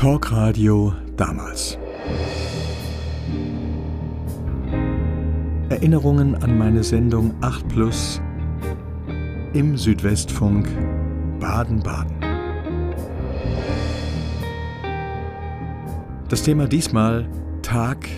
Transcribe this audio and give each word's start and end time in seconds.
Talkradio 0.00 0.94
damals. 1.18 1.76
Erinnerungen 5.68 6.42
an 6.42 6.56
meine 6.56 6.82
Sendung 6.82 7.34
8 7.42 7.68
Plus 7.68 8.18
im 9.52 9.76
Südwestfunk 9.76 10.70
Baden-Baden. 11.38 12.16
Das 16.30 16.44
Thema 16.44 16.66
diesmal 16.66 17.28
Tag 17.60 18.08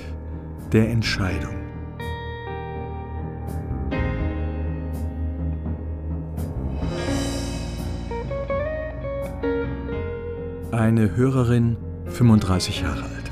der 0.71 0.89
Entscheidung. 0.89 1.62
Eine 10.82 11.14
Hörerin, 11.14 11.77
35 12.07 12.81
Jahre 12.81 13.04
alt. 13.04 13.31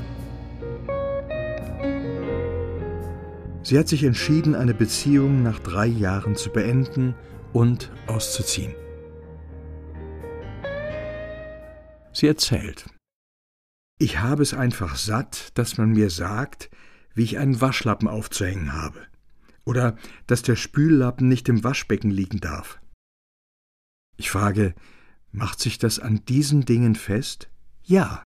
Sie 3.61 3.77
hat 3.77 3.89
sich 3.89 4.05
entschieden, 4.05 4.55
eine 4.55 4.73
Beziehung 4.73 5.43
nach 5.43 5.59
drei 5.59 5.85
Jahren 5.85 6.37
zu 6.37 6.49
beenden 6.49 7.13
und 7.51 7.91
auszuziehen. 8.07 8.73
Sie 12.13 12.25
erzählt. 12.25 12.85
Ich 13.99 14.21
habe 14.21 14.43
es 14.43 14.53
einfach 14.53 14.95
satt, 14.95 15.49
dass 15.55 15.77
man 15.77 15.89
mir 15.89 16.09
sagt, 16.09 16.69
wie 17.15 17.23
ich 17.23 17.37
einen 17.37 17.59
Waschlappen 17.59 18.07
aufzuhängen 18.07 18.71
habe. 18.71 19.01
Oder 19.65 19.97
dass 20.25 20.41
der 20.41 20.55
Spüllappen 20.55 21.27
nicht 21.27 21.49
im 21.49 21.65
Waschbecken 21.65 22.11
liegen 22.11 22.39
darf. 22.39 22.79
Ich 24.15 24.31
frage, 24.31 24.73
Macht 25.31 25.59
sich 25.59 25.77
das 25.77 25.99
an 25.99 26.25
diesen 26.25 26.65
Dingen 26.65 26.95
fest? 26.95 27.49
Ja. 27.83 28.23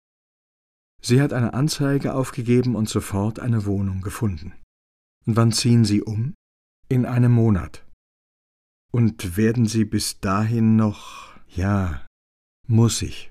Sie 1.00 1.20
hat 1.22 1.32
eine 1.32 1.54
Anzeige 1.54 2.14
aufgegeben 2.14 2.74
und 2.74 2.88
sofort 2.88 3.38
eine 3.38 3.64
Wohnung 3.66 4.00
gefunden. 4.00 4.52
Und 5.26 5.36
wann 5.36 5.52
ziehen 5.52 5.84
Sie 5.84 6.02
um? 6.02 6.34
In 6.88 7.06
einem 7.06 7.32
Monat. 7.32 7.86
Und 8.90 9.36
werden 9.36 9.66
Sie 9.66 9.84
bis 9.84 10.20
dahin 10.20 10.76
noch. 10.76 11.36
Ja, 11.48 12.06
muss 12.66 13.02
ich. 13.02 13.30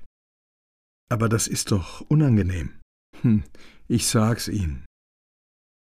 Aber 1.10 1.28
das 1.28 1.46
ist 1.46 1.70
doch 1.72 2.00
unangenehm. 2.02 2.78
Hm, 3.22 3.44
ich 3.86 4.06
sag's 4.06 4.48
Ihnen. 4.48 4.84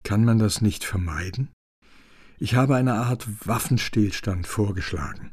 Kann 0.03 0.23
man 0.23 0.37
das 0.39 0.61
nicht 0.61 0.83
vermeiden? 0.83 1.51
Ich 2.37 2.55
habe 2.55 2.75
eine 2.75 2.95
Art 2.95 3.47
Waffenstillstand 3.47 4.47
vorgeschlagen. 4.47 5.31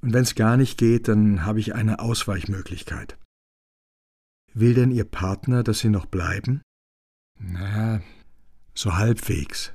Und 0.00 0.12
wenn 0.12 0.22
es 0.22 0.34
gar 0.34 0.56
nicht 0.56 0.78
geht, 0.78 1.08
dann 1.08 1.44
habe 1.44 1.60
ich 1.60 1.74
eine 1.74 2.00
Ausweichmöglichkeit. 2.00 3.18
Will 4.54 4.74
denn 4.74 4.90
Ihr 4.90 5.04
Partner, 5.04 5.62
dass 5.62 5.80
Sie 5.80 5.90
noch 5.90 6.06
bleiben? 6.06 6.62
Na, 7.38 8.00
so 8.74 8.96
halbwegs. 8.96 9.72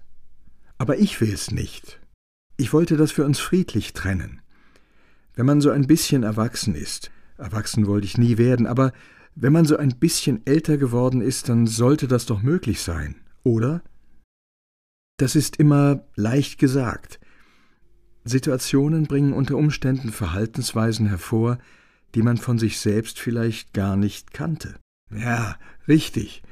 Aber 0.78 0.98
ich 0.98 1.22
will's 1.22 1.52
nicht. 1.52 2.00
Ich 2.58 2.74
wollte, 2.74 2.98
dass 2.98 3.16
wir 3.18 3.26
uns 3.26 3.40
friedlich 3.40 3.94
trennen. 3.94 4.42
Wenn 5.36 5.46
man 5.46 5.62
so 5.62 5.70
ein 5.70 5.88
bisschen 5.88 6.24
erwachsen 6.24 6.76
ist, 6.76 7.12
erwachsen 7.38 7.88
wollte 7.88 8.06
ich 8.06 8.18
nie 8.18 8.38
werden, 8.38 8.68
aber 8.68 8.92
wenn 9.36 9.54
man 9.54 9.66
so 9.66 9.78
ein 9.78 9.98
bisschen 9.98 10.46
älter 10.46 10.78
geworden 10.78 11.22
ist, 11.22 11.50
dann 11.50 11.68
sollte 11.68 12.08
das 12.08 12.26
doch 12.26 12.42
möglich 12.42 12.82
sein, 12.82 13.16
oder? 13.44 13.82
Das 15.18 15.36
ist 15.36 15.58
immer 15.58 16.04
leicht 16.16 16.60
gesagt. 16.60 17.20
Situationen 18.24 19.06
bringen 19.06 19.34
unter 19.34 19.58
Umständen 19.58 20.12
Verhaltensweisen 20.12 21.08
hervor, 21.08 21.58
die 22.14 22.22
man 22.22 22.38
von 22.38 22.60
sich 22.60 22.80
selbst 22.80 23.20
vielleicht 23.20 23.74
gar 23.74 23.96
nicht 23.96 24.34
kannte. 24.34 24.80
Ja, 25.12 25.58
richtig. 25.88 26.44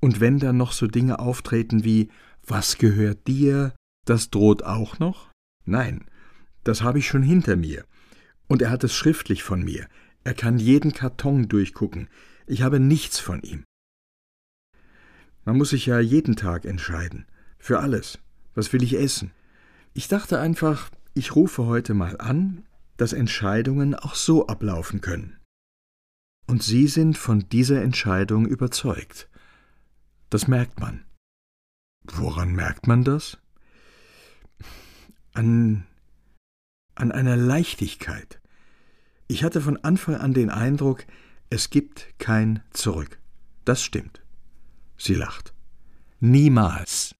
Und 0.00 0.20
wenn 0.20 0.38
dann 0.38 0.56
noch 0.56 0.72
so 0.72 0.86
Dinge 0.86 1.18
auftreten 1.18 1.84
wie 1.84 2.08
Was 2.46 2.78
gehört 2.78 3.26
dir? 3.26 3.74
Das 4.04 4.30
droht 4.30 4.64
auch 4.64 4.98
noch? 4.98 5.30
Nein, 5.64 6.04
das 6.64 6.82
habe 6.82 6.98
ich 6.98 7.06
schon 7.06 7.22
hinter 7.22 7.56
mir. 7.56 7.84
Und 8.48 8.62
er 8.62 8.70
hat 8.70 8.84
es 8.84 8.94
schriftlich 8.94 9.42
von 9.42 9.62
mir. 9.62 9.86
Er 10.24 10.34
kann 10.34 10.58
jeden 10.58 10.92
Karton 10.92 11.48
durchgucken. 11.48 12.08
Ich 12.46 12.62
habe 12.62 12.80
nichts 12.80 13.18
von 13.18 13.42
ihm. 13.42 13.64
Man 15.44 15.56
muss 15.56 15.70
sich 15.70 15.86
ja 15.86 15.98
jeden 15.98 16.36
Tag 16.36 16.64
entscheiden. 16.64 17.26
Für 17.58 17.80
alles. 17.80 18.18
Was 18.54 18.72
will 18.72 18.82
ich 18.82 18.98
essen? 18.98 19.32
Ich 19.94 20.08
dachte 20.08 20.40
einfach, 20.40 20.90
ich 21.14 21.36
rufe 21.36 21.66
heute 21.66 21.94
mal 21.94 22.18
an, 22.18 22.64
dass 22.96 23.12
Entscheidungen 23.12 23.94
auch 23.94 24.14
so 24.14 24.46
ablaufen 24.46 25.00
können. 25.00 25.38
Und 26.46 26.62
Sie 26.62 26.88
sind 26.88 27.18
von 27.18 27.48
dieser 27.50 27.82
Entscheidung 27.82 28.46
überzeugt. 28.46 29.28
Das 30.30 30.48
merkt 30.48 30.80
man. 30.80 31.04
Woran 32.04 32.52
merkt 32.52 32.86
man 32.86 33.04
das? 33.04 33.38
An, 35.34 35.86
an 36.94 37.12
einer 37.12 37.36
Leichtigkeit. 37.36 38.40
Ich 39.28 39.44
hatte 39.44 39.60
von 39.60 39.76
Anfang 39.78 40.16
an 40.16 40.34
den 40.34 40.50
Eindruck, 40.50 41.06
es 41.48 41.70
gibt 41.70 42.18
kein 42.18 42.62
Zurück. 42.70 43.20
Das 43.64 43.82
stimmt. 43.82 44.22
Sie 44.96 45.14
lacht. 45.14 45.54
Niemals. 46.20 47.14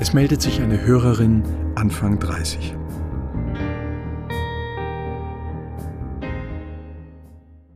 Es 0.00 0.14
meldet 0.14 0.40
sich 0.40 0.62
eine 0.62 0.80
Hörerin 0.80 1.42
Anfang 1.74 2.18
30. 2.18 2.74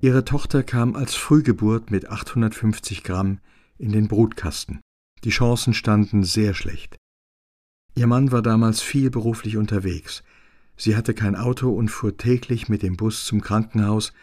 Ihre 0.01 0.25
Tochter 0.25 0.63
kam 0.63 0.97
als 0.97 1.15
Frühgeburt 1.15 1.91
mit 1.91 2.09
850 2.09 3.03
Gramm 3.03 3.41
in 3.77 3.93
den 3.93 4.09
Brutkasten. 4.09 4.81
Die 5.25 5.29
Chancen 5.29 5.75
standen 5.75 6.25
sehr 6.25 6.55
schlecht. 6.55 6.97
Ihr 7.95 8.07
Mann 8.07 8.33
war 8.33 8.41
damals 8.41 8.81
viel 8.81 9.11
beruflich 9.11 9.59
unterwegs. 9.59 10.25
Sie 10.79 10.97
hatte 10.97 11.13
kein 11.13 11.37
Auto 11.37 11.75
und 11.75 11.91
fuhr 11.91 12.17
täglich 12.17 12.71
mit 12.71 12.83
dem 12.83 12.97
Bus 12.97 13.27
zum 13.27 13.43
Krankenhaus, 13.43 14.15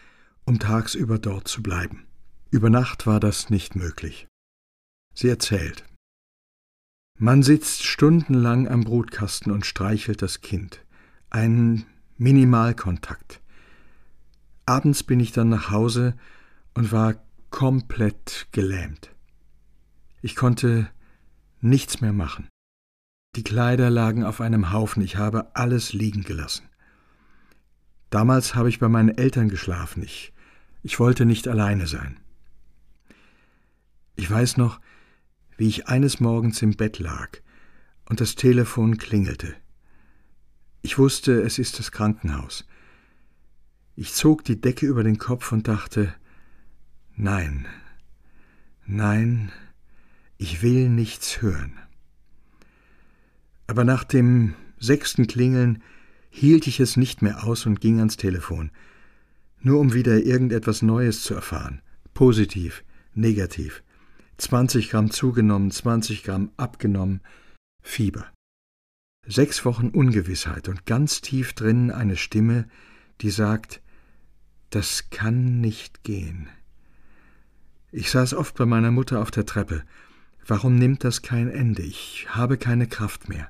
um 0.44 0.58
tagsüber 0.58 1.20
dort 1.20 1.46
zu 1.46 1.62
bleiben. 1.62 2.08
Über 2.50 2.68
Nacht 2.68 3.06
war 3.06 3.20
das 3.20 3.48
nicht 3.48 3.76
möglich. 3.76 4.26
Sie 5.14 5.28
erzählt. 5.28 5.84
Man 7.22 7.44
sitzt 7.44 7.84
stundenlang 7.84 8.66
am 8.66 8.80
Brutkasten 8.80 9.52
und 9.52 9.64
streichelt 9.64 10.22
das 10.22 10.40
Kind. 10.40 10.84
Ein 11.30 11.86
Minimalkontakt. 12.18 13.40
Abends 14.66 15.04
bin 15.04 15.20
ich 15.20 15.30
dann 15.30 15.48
nach 15.48 15.70
Hause 15.70 16.16
und 16.74 16.90
war 16.90 17.14
komplett 17.50 18.48
gelähmt. 18.50 19.14
Ich 20.20 20.34
konnte 20.34 20.90
nichts 21.60 22.00
mehr 22.00 22.12
machen. 22.12 22.48
Die 23.36 23.44
Kleider 23.44 23.88
lagen 23.88 24.24
auf 24.24 24.40
einem 24.40 24.72
Haufen, 24.72 25.00
ich 25.00 25.14
habe 25.14 25.54
alles 25.54 25.92
liegen 25.92 26.24
gelassen. 26.24 26.68
Damals 28.10 28.56
habe 28.56 28.68
ich 28.68 28.80
bei 28.80 28.88
meinen 28.88 29.16
Eltern 29.16 29.48
geschlafen, 29.48 30.02
ich, 30.02 30.32
ich 30.82 30.98
wollte 30.98 31.24
nicht 31.24 31.46
alleine 31.46 31.86
sein. 31.86 32.18
Ich 34.16 34.28
weiß 34.28 34.56
noch, 34.56 34.80
wie 35.62 35.68
ich 35.68 35.86
eines 35.86 36.18
Morgens 36.18 36.60
im 36.60 36.74
Bett 36.74 36.98
lag 36.98 37.38
und 38.06 38.20
das 38.20 38.34
Telefon 38.34 38.98
klingelte. 38.98 39.54
Ich 40.82 40.98
wusste, 40.98 41.40
es 41.40 41.60
ist 41.60 41.78
das 41.78 41.92
Krankenhaus. 41.92 42.66
Ich 43.94 44.12
zog 44.12 44.42
die 44.42 44.60
Decke 44.60 44.86
über 44.86 45.04
den 45.04 45.18
Kopf 45.18 45.52
und 45.52 45.68
dachte, 45.68 46.12
nein, 47.14 47.68
nein, 48.86 49.52
ich 50.36 50.62
will 50.62 50.88
nichts 50.88 51.40
hören. 51.42 51.78
Aber 53.68 53.84
nach 53.84 54.02
dem 54.02 54.54
sechsten 54.80 55.28
Klingeln 55.28 55.80
hielt 56.28 56.66
ich 56.66 56.80
es 56.80 56.96
nicht 56.96 57.22
mehr 57.22 57.44
aus 57.44 57.66
und 57.66 57.80
ging 57.80 58.00
ans 58.00 58.16
Telefon, 58.16 58.72
nur 59.60 59.78
um 59.78 59.94
wieder 59.94 60.24
irgendetwas 60.24 60.82
Neues 60.82 61.22
zu 61.22 61.34
erfahren, 61.34 61.82
positiv, 62.14 62.82
negativ. 63.14 63.84
20 64.42 64.90
Gramm 64.90 65.12
zugenommen, 65.12 65.70
20 65.70 66.24
Gramm 66.24 66.50
abgenommen, 66.56 67.20
Fieber. 67.80 68.26
Sechs 69.24 69.64
Wochen 69.64 69.90
Ungewissheit 69.90 70.68
und 70.68 70.84
ganz 70.84 71.20
tief 71.20 71.52
drinnen 71.52 71.92
eine 71.92 72.16
Stimme, 72.16 72.66
die 73.20 73.30
sagt, 73.30 73.80
das 74.70 75.10
kann 75.10 75.60
nicht 75.60 76.02
gehen. 76.02 76.48
Ich 77.92 78.10
saß 78.10 78.34
oft 78.34 78.56
bei 78.56 78.66
meiner 78.66 78.90
Mutter 78.90 79.20
auf 79.20 79.30
der 79.30 79.46
Treppe. 79.46 79.84
Warum 80.44 80.74
nimmt 80.74 81.04
das 81.04 81.22
kein 81.22 81.48
Ende? 81.48 81.82
Ich 81.82 82.26
habe 82.30 82.58
keine 82.58 82.88
Kraft 82.88 83.28
mehr. 83.28 83.48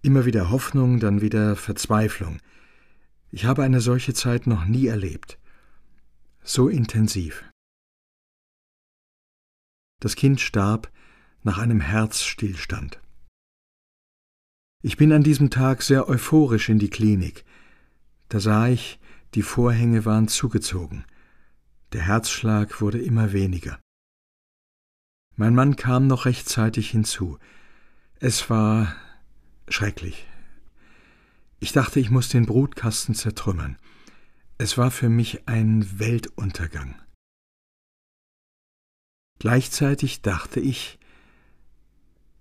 Immer 0.00 0.24
wieder 0.24 0.48
Hoffnung, 0.48 0.98
dann 0.98 1.20
wieder 1.20 1.56
Verzweiflung. 1.56 2.38
Ich 3.30 3.44
habe 3.44 3.64
eine 3.64 3.82
solche 3.82 4.14
Zeit 4.14 4.46
noch 4.46 4.64
nie 4.64 4.86
erlebt. 4.86 5.38
so 6.42 6.68
intensiv. 6.68 7.44
Das 10.00 10.16
Kind 10.16 10.40
starb 10.40 10.90
nach 11.42 11.58
einem 11.58 11.80
Herzstillstand. 11.80 13.00
Ich 14.82 14.96
bin 14.96 15.12
an 15.12 15.22
diesem 15.22 15.50
Tag 15.50 15.82
sehr 15.82 16.08
euphorisch 16.08 16.70
in 16.70 16.78
die 16.78 16.88
Klinik. 16.88 17.44
Da 18.30 18.40
sah 18.40 18.68
ich, 18.68 18.98
die 19.34 19.42
Vorhänge 19.42 20.06
waren 20.06 20.26
zugezogen. 20.26 21.04
Der 21.92 22.00
Herzschlag 22.02 22.80
wurde 22.80 22.98
immer 22.98 23.32
weniger. 23.32 23.78
Mein 25.36 25.54
Mann 25.54 25.76
kam 25.76 26.06
noch 26.06 26.24
rechtzeitig 26.24 26.90
hinzu. 26.90 27.38
Es 28.20 28.48
war 28.48 28.94
schrecklich. 29.68 30.26
Ich 31.58 31.72
dachte, 31.72 32.00
ich 32.00 32.10
muss 32.10 32.30
den 32.30 32.46
Brutkasten 32.46 33.14
zertrümmern. 33.14 33.76
Es 34.56 34.78
war 34.78 34.90
für 34.90 35.10
mich 35.10 35.46
ein 35.46 35.98
Weltuntergang. 35.98 36.94
Gleichzeitig 39.40 40.20
dachte 40.20 40.60
ich, 40.60 40.98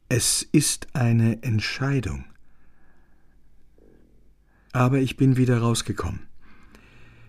es 0.09 0.43
ist 0.43 0.93
eine 0.93 1.41
Entscheidung. 1.43 2.25
Aber 4.73 4.99
ich 4.99 5.15
bin 5.15 5.37
wieder 5.37 5.59
rausgekommen. 5.59 6.27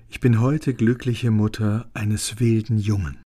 Ich 0.09 0.19
bin 0.19 0.41
heute 0.41 0.75
glückliche 0.75 1.31
Mutter 1.31 1.89
eines 1.95 2.41
wilden 2.41 2.79
Jungen. 2.79 3.23